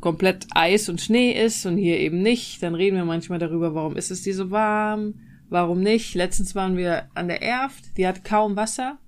komplett 0.00 0.46
Eis 0.54 0.88
und 0.88 1.00
Schnee 1.00 1.32
ist 1.32 1.66
und 1.66 1.76
hier 1.76 1.98
eben 1.98 2.22
nicht. 2.22 2.62
Dann 2.62 2.74
reden 2.74 2.96
wir 2.96 3.04
manchmal 3.04 3.38
darüber, 3.38 3.74
warum 3.74 3.96
ist 3.96 4.10
es 4.10 4.24
hier 4.24 4.34
so 4.34 4.50
warm, 4.50 5.14
warum 5.48 5.80
nicht. 5.80 6.14
Letztens 6.14 6.54
waren 6.54 6.76
wir 6.76 7.08
an 7.14 7.28
der 7.28 7.42
Erft, 7.42 7.96
die 7.96 8.06
hat 8.06 8.24
kaum 8.24 8.56
Wasser. 8.56 8.98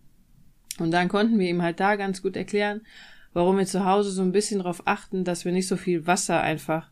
Und 0.79 0.91
dann 0.91 1.09
konnten 1.09 1.39
wir 1.39 1.49
ihm 1.49 1.63
halt 1.63 1.79
da 1.79 1.97
ganz 1.97 2.21
gut 2.21 2.37
erklären, 2.37 2.83
warum 3.33 3.59
wir 3.59 3.67
zu 3.67 3.85
Hause 3.85 4.11
so 4.11 4.23
ein 4.23 4.33
bisschen 4.33 4.59
darauf 4.59 4.83
achten, 4.87 5.25
dass 5.25 5.45
wir 5.45 5.53
nicht 5.53 5.69
so 5.69 5.77
viel 5.77 6.07
Wasser 6.07 6.41
einfach 6.41 6.91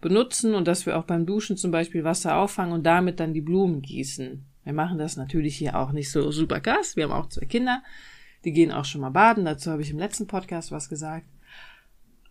benutzen 0.00 0.54
und 0.54 0.66
dass 0.66 0.84
wir 0.84 0.98
auch 0.98 1.04
beim 1.04 1.26
Duschen 1.26 1.56
zum 1.56 1.70
Beispiel 1.70 2.04
Wasser 2.04 2.36
auffangen 2.36 2.72
und 2.72 2.84
damit 2.84 3.20
dann 3.20 3.34
die 3.34 3.40
Blumen 3.40 3.82
gießen. 3.82 4.44
Wir 4.64 4.72
machen 4.72 4.98
das 4.98 5.16
natürlich 5.16 5.56
hier 5.56 5.78
auch 5.78 5.92
nicht 5.92 6.10
so 6.10 6.30
super 6.30 6.60
krass. 6.60 6.96
Wir 6.96 7.04
haben 7.04 7.12
auch 7.12 7.28
zwei 7.28 7.46
Kinder, 7.46 7.82
die 8.44 8.52
gehen 8.52 8.72
auch 8.72 8.84
schon 8.84 9.00
mal 9.00 9.10
baden. 9.10 9.44
Dazu 9.44 9.70
habe 9.70 9.82
ich 9.82 9.90
im 9.90 9.98
letzten 9.98 10.26
Podcast 10.26 10.72
was 10.72 10.88
gesagt. 10.88 11.26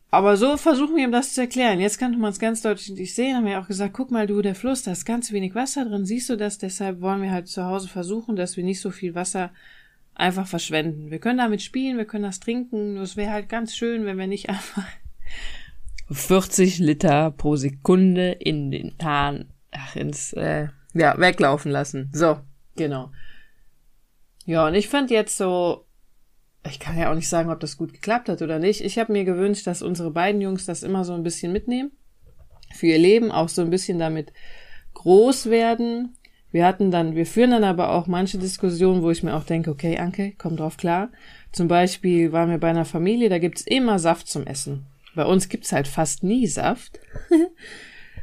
Aber 0.10 0.38
so 0.38 0.56
versuchen 0.56 0.96
wir 0.96 1.04
ihm 1.04 1.12
das 1.12 1.34
zu 1.34 1.42
erklären. 1.42 1.82
Jetzt 1.82 2.00
kann 2.00 2.18
man 2.18 2.32
es 2.32 2.40
ganz 2.40 2.62
deutlich 2.62 3.14
sehen. 3.14 3.36
Haben 3.36 3.46
wir 3.46 3.60
auch 3.60 3.68
gesagt, 3.68 3.94
guck 3.94 4.10
mal 4.10 4.26
du, 4.26 4.42
der 4.42 4.56
Fluss, 4.56 4.84
da 4.84 4.92
ist 4.92 5.06
ganz 5.06 5.32
wenig 5.32 5.54
Wasser 5.54 5.84
drin. 5.86 6.06
Siehst 6.06 6.30
du 6.30 6.38
das? 6.38 6.58
Deshalb 6.58 7.02
wollen 7.02 7.22
wir 7.22 7.32
halt 7.32 7.48
zu 7.50 7.66
Hause 7.66 7.90
versuchen, 7.90 8.36
dass 8.36 8.56
wir 8.56 8.64
nicht 8.64 8.80
so 8.80 8.92
viel 8.92 9.16
Wasser 9.16 9.52
einfach 10.16 10.48
verschwenden. 10.48 11.12
Wir 11.12 11.20
können 11.20 11.38
damit 11.38 11.62
spielen, 11.62 11.98
wir 11.98 12.06
können 12.06 12.24
das 12.24 12.40
trinken. 12.40 12.94
Nur 12.94 13.04
es 13.04 13.18
wäre 13.18 13.32
halt 13.32 13.50
ganz 13.50 13.76
schön, 13.76 14.06
wenn 14.06 14.18
wir 14.18 14.28
nicht 14.28 14.50
einfach 14.50 14.88
40 16.10 16.80
Liter 16.80 17.32
pro 17.32 17.58
Sekunde 17.58 18.32
in 18.32 18.72
den 18.72 18.96
Hahn, 19.04 19.52
ach, 19.72 19.96
ins, 19.98 20.32
äh, 20.34 20.70
ja, 20.94 21.18
weglaufen 21.20 21.72
lassen. 21.72 22.10
So, 22.14 22.40
genau. 22.76 23.12
Ja, 24.46 24.68
und 24.68 24.76
ich 24.76 24.88
fand 24.88 25.12
jetzt 25.12 25.36
so, 25.36 25.86
ich 26.68 26.80
kann 26.80 26.98
ja 26.98 27.12
auch 27.12 27.16
nicht 27.16 27.30
sagen, 27.30 27.50
ob 27.50 27.60
das 27.60 27.78
gut 27.78 27.94
geklappt 27.94 28.30
hat 28.30 28.42
oder 28.42 28.60
nicht. 28.60 28.82
Ich 28.82 28.98
habe 28.98 29.12
mir 29.12 29.26
gewünscht, 29.26 29.68
dass 29.68 29.82
unsere 29.82 30.12
beiden 30.12 30.42
Jungs 30.42 30.66
das 30.66 30.84
immer 30.84 31.04
so 31.04 31.14
ein 31.14 31.24
bisschen 31.24 31.52
mitnehmen. 31.52 31.92
Für 32.74 32.88
ihr 32.88 32.98
Leben 32.98 33.32
auch 33.32 33.50
so 33.50 33.62
ein 33.62 33.70
bisschen 33.70 34.00
damit 34.00 34.34
groß 34.94 35.50
werden. 35.50 36.16
Wir 36.52 36.66
hatten 36.66 36.92
dann, 36.92 37.16
wir 37.16 37.26
führen 37.26 37.52
dann 37.52 37.64
aber 37.64 37.92
auch 37.92 38.08
manche 38.08 38.38
Diskussionen, 38.38 39.02
wo 39.02 39.12
ich 39.12 39.24
mir 39.24 39.36
auch 39.36 39.44
denke, 39.44 39.70
okay, 39.70 39.98
Anke, 39.98 40.34
komm 40.38 40.56
drauf 40.58 40.78
klar. 40.78 41.10
Zum 41.52 41.68
Beispiel 41.68 42.32
waren 42.32 42.50
wir 42.50 42.58
bei 42.58 42.70
einer 42.70 42.86
Familie, 42.86 43.30
da 43.30 43.38
gibt's 43.38 43.62
immer 43.62 44.00
Saft 44.00 44.28
zum 44.28 44.48
Essen. 44.48 44.86
Bei 45.16 45.26
uns 45.26 45.50
gibt's 45.50 45.72
halt 45.72 45.88
fast 45.88 46.24
nie 46.24 46.48
Saft. 46.48 47.00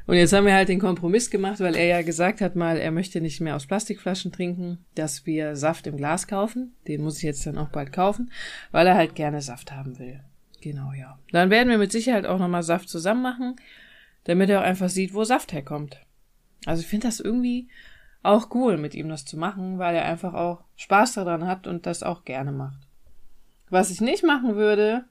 Und 0.06 0.16
jetzt 0.16 0.32
haben 0.34 0.46
wir 0.46 0.54
halt 0.54 0.68
den 0.68 0.80
Kompromiss 0.80 1.30
gemacht, 1.30 1.60
weil 1.60 1.76
er 1.76 1.86
ja 1.86 2.02
gesagt 2.02 2.42
hat 2.42 2.56
mal, 2.56 2.76
er 2.76 2.90
möchte 2.90 3.20
nicht 3.20 3.40
mehr 3.40 3.56
aus 3.56 3.66
Plastikflaschen 3.66 4.32
trinken, 4.32 4.84
dass 4.94 5.24
wir 5.24 5.56
Saft 5.56 5.86
im 5.86 5.96
Glas 5.96 6.26
kaufen. 6.26 6.74
Den 6.86 7.02
muss 7.02 7.18
ich 7.18 7.22
jetzt 7.22 7.46
dann 7.46 7.56
auch 7.56 7.70
bald 7.70 7.92
kaufen, 7.92 8.30
weil 8.70 8.86
er 8.86 8.96
halt 8.96 9.14
gerne 9.14 9.40
Saft 9.40 9.72
haben 9.72 9.98
will. 9.98 10.20
Genau, 10.60 10.92
ja. 10.92 11.18
Dann 11.32 11.50
werden 11.50 11.70
wir 11.70 11.78
mit 11.78 11.92
Sicherheit 11.92 12.26
auch 12.26 12.38
nochmal 12.38 12.62
Saft 12.62 12.88
zusammen 12.88 13.22
machen, 13.22 13.56
damit 14.24 14.50
er 14.50 14.60
auch 14.60 14.64
einfach 14.64 14.88
sieht, 14.90 15.14
wo 15.14 15.24
Saft 15.24 15.52
herkommt. 15.52 15.98
Also 16.66 16.82
ich 16.82 16.88
finde 16.88 17.06
das 17.06 17.20
irgendwie 17.20 17.68
auch 18.22 18.54
cool, 18.54 18.78
mit 18.78 18.94
ihm 18.94 19.08
das 19.08 19.24
zu 19.24 19.38
machen, 19.38 19.78
weil 19.78 19.94
er 19.94 20.06
einfach 20.06 20.34
auch 20.34 20.64
Spaß 20.76 21.14
daran 21.14 21.46
hat 21.46 21.66
und 21.66 21.86
das 21.86 22.02
auch 22.02 22.24
gerne 22.24 22.52
macht. 22.52 22.80
Was 23.68 23.90
ich 23.90 24.00
nicht 24.00 24.24
machen 24.24 24.56
würde, 24.56 25.04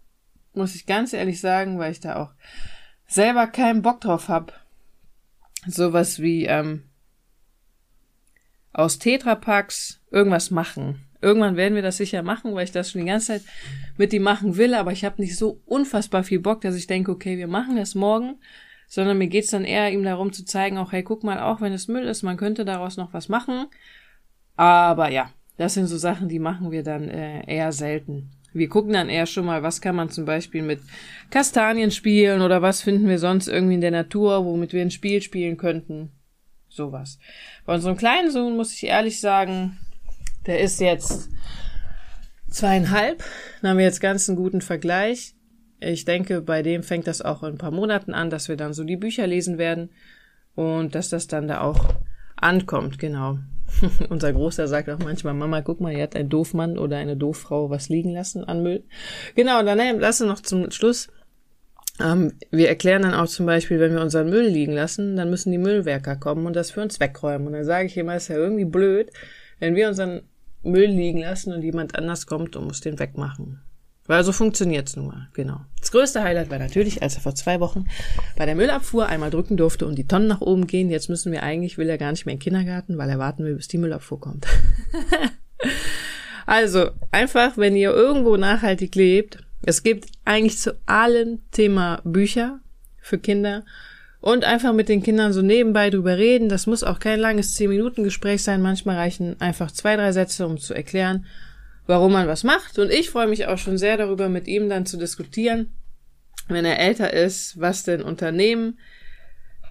muss 0.54 0.76
ich 0.76 0.86
ganz 0.86 1.14
ehrlich 1.14 1.40
sagen, 1.40 1.80
weil 1.80 1.92
ich 1.92 2.00
da 2.00 2.16
auch 2.16 2.32
selber 3.08 3.48
keinen 3.48 3.82
Bock 3.82 4.02
drauf 4.02 4.30
hab. 4.30 4.63
Sowas 5.68 6.22
wie 6.22 6.46
ähm, 6.46 6.84
aus 8.74 9.00
Tetrapacks 9.00 10.02
irgendwas 10.12 10.52
machen. 10.52 11.06
Irgendwann 11.22 11.56
werden 11.56 11.76
wir 11.76 11.82
das 11.82 11.98
sicher 11.98 12.22
machen, 12.22 12.54
weil 12.54 12.66
ich 12.66 12.72
das 12.72 12.92
schon 12.92 13.02
die 13.02 13.08
ganze 13.08 13.28
Zeit 13.28 13.44
mit 13.98 14.12
ihm 14.12 14.24
machen 14.24 14.58
will, 14.58 14.74
aber 14.74 14.92
ich 14.92 15.06
habe 15.06 15.22
nicht 15.22 15.38
so 15.38 15.62
unfassbar 15.66 16.24
viel 16.24 16.40
Bock, 16.40 16.62
dass 16.62 16.76
ich 16.76 16.88
denke, 16.88 17.12
okay, 17.12 17.38
wir 17.38 17.48
machen 17.48 17.78
das 17.78 17.96
morgen, 17.96 18.36
sondern 18.88 19.18
mir 19.18 19.28
geht's 19.28 19.52
dann 19.52 19.64
eher 19.64 19.90
ihm 19.92 20.04
darum 20.04 20.34
zu 20.34 20.44
zeigen, 20.44 20.78
auch 20.78 20.92
hey, 20.92 21.04
guck 21.04 21.24
mal, 21.24 21.40
auch 21.40 21.62
wenn 21.62 21.72
es 21.72 21.88
Müll 21.88 22.04
ist, 22.04 22.24
man 22.24 22.36
könnte 22.36 22.66
daraus 22.66 22.98
noch 22.98 23.14
was 23.14 23.30
machen. 23.30 23.68
Aber 24.58 25.10
ja, 25.10 25.32
das 25.58 25.76
sind 25.76 25.88
so 25.88 25.98
Sachen, 25.98 26.28
die 26.28 26.40
machen 26.40 26.72
wir 26.72 26.84
dann 26.84 27.08
äh, 27.08 27.46
eher 27.48 27.72
selten. 27.72 28.32
Wir 28.54 28.70
gucken 28.70 28.94
dann 28.94 29.10
eher 29.10 29.26
schon 29.26 29.46
mal, 29.46 29.64
was 29.64 29.82
kann 29.82 29.96
man 29.96 30.10
zum 30.10 30.26
Beispiel 30.26 30.62
mit 30.62 30.80
Kastanien 31.30 31.92
spielen 31.92 32.42
oder 32.42 32.62
was 32.62 32.82
finden 32.82 33.08
wir 33.08 33.20
sonst 33.20 33.48
irgendwie 33.48 33.76
in 33.76 33.82
der 33.82 33.92
Natur, 33.92 34.46
womit 34.46 34.74
wir 34.74 34.82
ein 34.82 34.92
Spiel 34.92 35.22
spielen 35.22 35.58
könnten. 35.58 36.12
Sowas. 36.70 37.20
Bei 37.66 37.74
unserem 37.74 37.98
kleinen 37.98 38.32
Sohn 38.32 38.56
muss 38.56 38.74
ich 38.74 38.86
ehrlich 38.86 39.20
sagen, 39.20 39.78
der 40.46 40.60
ist 40.60 40.80
jetzt 40.80 41.30
zweieinhalb. 42.50 43.24
Dann 43.62 43.72
haben 43.72 43.78
wir 43.78 43.86
jetzt 43.86 44.02
ganz 44.02 44.30
einen 44.30 44.38
guten 44.38 44.62
Vergleich. 44.62 45.36
Ich 45.80 46.06
denke, 46.06 46.42
bei 46.42 46.62
dem 46.62 46.84
fängt 46.84 47.08
das 47.08 47.22
auch 47.22 47.44
in 47.44 47.56
ein 47.56 47.58
paar 47.58 47.72
Monaten 47.72 48.14
an, 48.14 48.30
dass 48.30 48.48
wir 48.48 48.56
dann 48.56 48.74
so 48.74 48.84
die 48.84 48.96
Bücher 48.96 49.28
lesen 49.28 49.58
werden 49.58 49.90
und 50.56 50.96
dass 50.96 51.10
das 51.10 51.28
dann 51.28 51.48
da 51.48 51.62
auch 51.62 51.96
ankommt, 52.36 53.00
genau. 53.00 53.40
Unser 54.10 54.34
Großer 54.34 54.68
sagt 54.68 54.90
auch 54.90 55.00
manchmal, 55.00 55.34
Mama, 55.34 55.62
guck 55.62 55.82
mal, 55.82 55.94
hier 55.94 56.04
hat 56.04 56.16
ein 56.16 56.30
Doofmann 56.30 56.78
oder 56.78 56.98
eine 56.98 57.18
Dooffrau 57.18 57.70
was 57.70 57.90
liegen 57.90 58.12
lassen 58.12 58.44
an 58.44 58.64
Müll. 58.64 58.84
Genau, 59.36 59.64
dann 59.64 59.80
äh, 59.80 59.94
lassen 59.94 60.28
noch 60.28 60.42
zum 60.42 60.72
Schluss. 60.72 61.08
Ähm, 62.00 62.34
wir 62.50 62.70
erklären 62.70 63.04
dann 63.04 63.14
auch 63.14 63.28
zum 63.28 63.46
Beispiel, 63.46 63.80
wenn 63.80 63.94
wir 63.94 64.02
unseren 64.02 64.30
Müll 64.30 64.48
liegen 64.48 64.74
lassen, 64.74 65.16
dann 65.16 65.30
müssen 65.30 65.52
die 65.52 65.58
Müllwerker 65.58 66.16
kommen 66.16 66.46
und 66.46 66.56
das 66.56 66.72
für 66.72 66.82
uns 66.82 67.00
wegräumen. 67.00 67.48
Und 67.48 67.54
dann 67.54 67.66
sage 67.66 67.88
ich 67.88 67.98
immer, 67.98 68.16
ist 68.16 68.30
ja 68.30 68.36
irgendwie 68.36 68.66
blöd, 68.66 69.12
wenn 69.60 69.76
wir 69.76 69.88
unseren 69.88 70.24
Müll 70.64 70.90
liegen 70.90 71.20
lassen 71.20 71.54
und 71.54 71.62
jemand 71.62 71.96
anders 71.96 72.26
kommt 72.26 72.56
und 72.56 72.66
muss 72.66 72.82
den 72.82 73.00
wegmachen. 73.00 73.62
Weil 74.06 74.24
so 74.26 74.34
funktioniert's 74.34 74.98
nun 74.98 75.08
mal, 75.08 75.30
genau. 75.34 75.62
Das 75.80 75.92
größte 75.92 76.22
Highlight 76.22 76.50
war 76.50 76.60
natürlich, 76.60 77.02
als 77.02 77.16
er 77.16 77.22
vor 77.22 77.36
zwei 77.36 77.62
Wochen 77.62 77.86
bei 78.36 78.46
der 78.46 78.56
Müllabfuhr 78.56 79.08
einmal 79.08 79.30
drücken 79.30 79.56
durfte 79.56 79.86
und 79.86 79.96
die 79.96 80.08
Tonnen 80.08 80.28
nach 80.28 80.42
oben 80.42 80.68
gehen. 80.68 80.90
Jetzt 80.90 81.08
müssen 81.08 81.32
wir 81.32 81.44
eigentlich, 81.44 81.78
will 81.78 81.90
er 81.90 81.98
gar 81.98 82.12
nicht 82.12 82.26
mehr 82.26 82.34
in 82.34 82.40
den 82.40 82.44
Kindergarten, 82.44 82.98
weil 82.98 83.10
er 83.10 83.20
warten 83.20 83.46
will, 83.46 83.56
bis 83.56 83.70
die 83.70 83.78
Müllabfuhr 83.78 84.20
kommt. 84.20 84.46
also, 86.46 86.90
einfach, 87.12 87.58
wenn 87.58 87.78
ihr 87.78 87.92
irgendwo 87.92 88.36
nachhaltig 88.36 88.94
lebt, 88.96 89.38
es 89.66 89.84
gibt 89.84 90.10
eigentlich 90.26 90.60
zu 90.60 90.78
allem 90.86 91.40
Thema 91.52 92.02
Bücher 92.04 92.60
für 93.00 93.18
Kinder 93.18 93.64
und 94.20 94.44
einfach 94.44 94.74
mit 94.74 94.90
den 94.90 95.02
Kindern 95.02 95.32
so 95.32 95.42
nebenbei 95.42 95.90
drüber 95.90 96.18
reden. 96.18 96.50
Das 96.50 96.68
muss 96.68 96.84
auch 96.84 97.00
kein 97.00 97.20
langes 97.20 97.58
10-Minuten-Gespräch 97.58 98.44
sein. 98.44 98.62
Manchmal 98.62 98.98
reichen 98.98 99.40
einfach 99.40 99.72
zwei, 99.72 99.96
drei 99.96 100.12
Sätze, 100.12 100.46
um 100.46 100.58
zu 100.58 100.74
erklären, 100.74 101.26
warum 101.86 102.14
man 102.14 102.28
was 102.28 102.44
macht. 102.44 102.80
Und 102.80 102.92
ich 102.92 103.10
freue 103.10 103.28
mich 103.28 103.48
auch 103.48 103.58
schon 103.58 103.78
sehr 103.78 103.98
darüber, 103.98 104.30
mit 104.30 104.48
ihm 104.48 104.70
dann 104.70 104.86
zu 104.86 104.98
diskutieren, 104.98 105.74
wenn 106.48 106.66
er 106.66 106.80
älter 106.80 107.14
ist, 107.14 107.60
was 107.60 107.84
denn 107.84 108.02
Unternehmen 108.02 108.80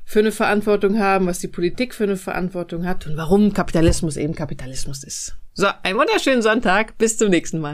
für 0.05 0.19
eine 0.19 0.33
Verantwortung 0.33 0.99
haben, 0.99 1.27
was 1.27 1.39
die 1.39 1.49
Politik 1.49 1.95
für 1.95 2.05
eine 2.05 2.17
Verantwortung 2.17 2.87
hat 2.87 3.07
und 3.07 3.17
warum 3.17 3.53
Kapitalismus 3.53 4.17
eben 4.17 4.35
Kapitalismus 4.35 5.05
ist. 5.05 5.37
So, 5.55 5.69
einen 5.83 5.99
wunderschönen 5.99 6.43
Sonntag. 6.43 6.99
Bis 6.99 7.19
zum 7.19 7.31
nächsten 7.31 7.61
Mal. 7.61 7.71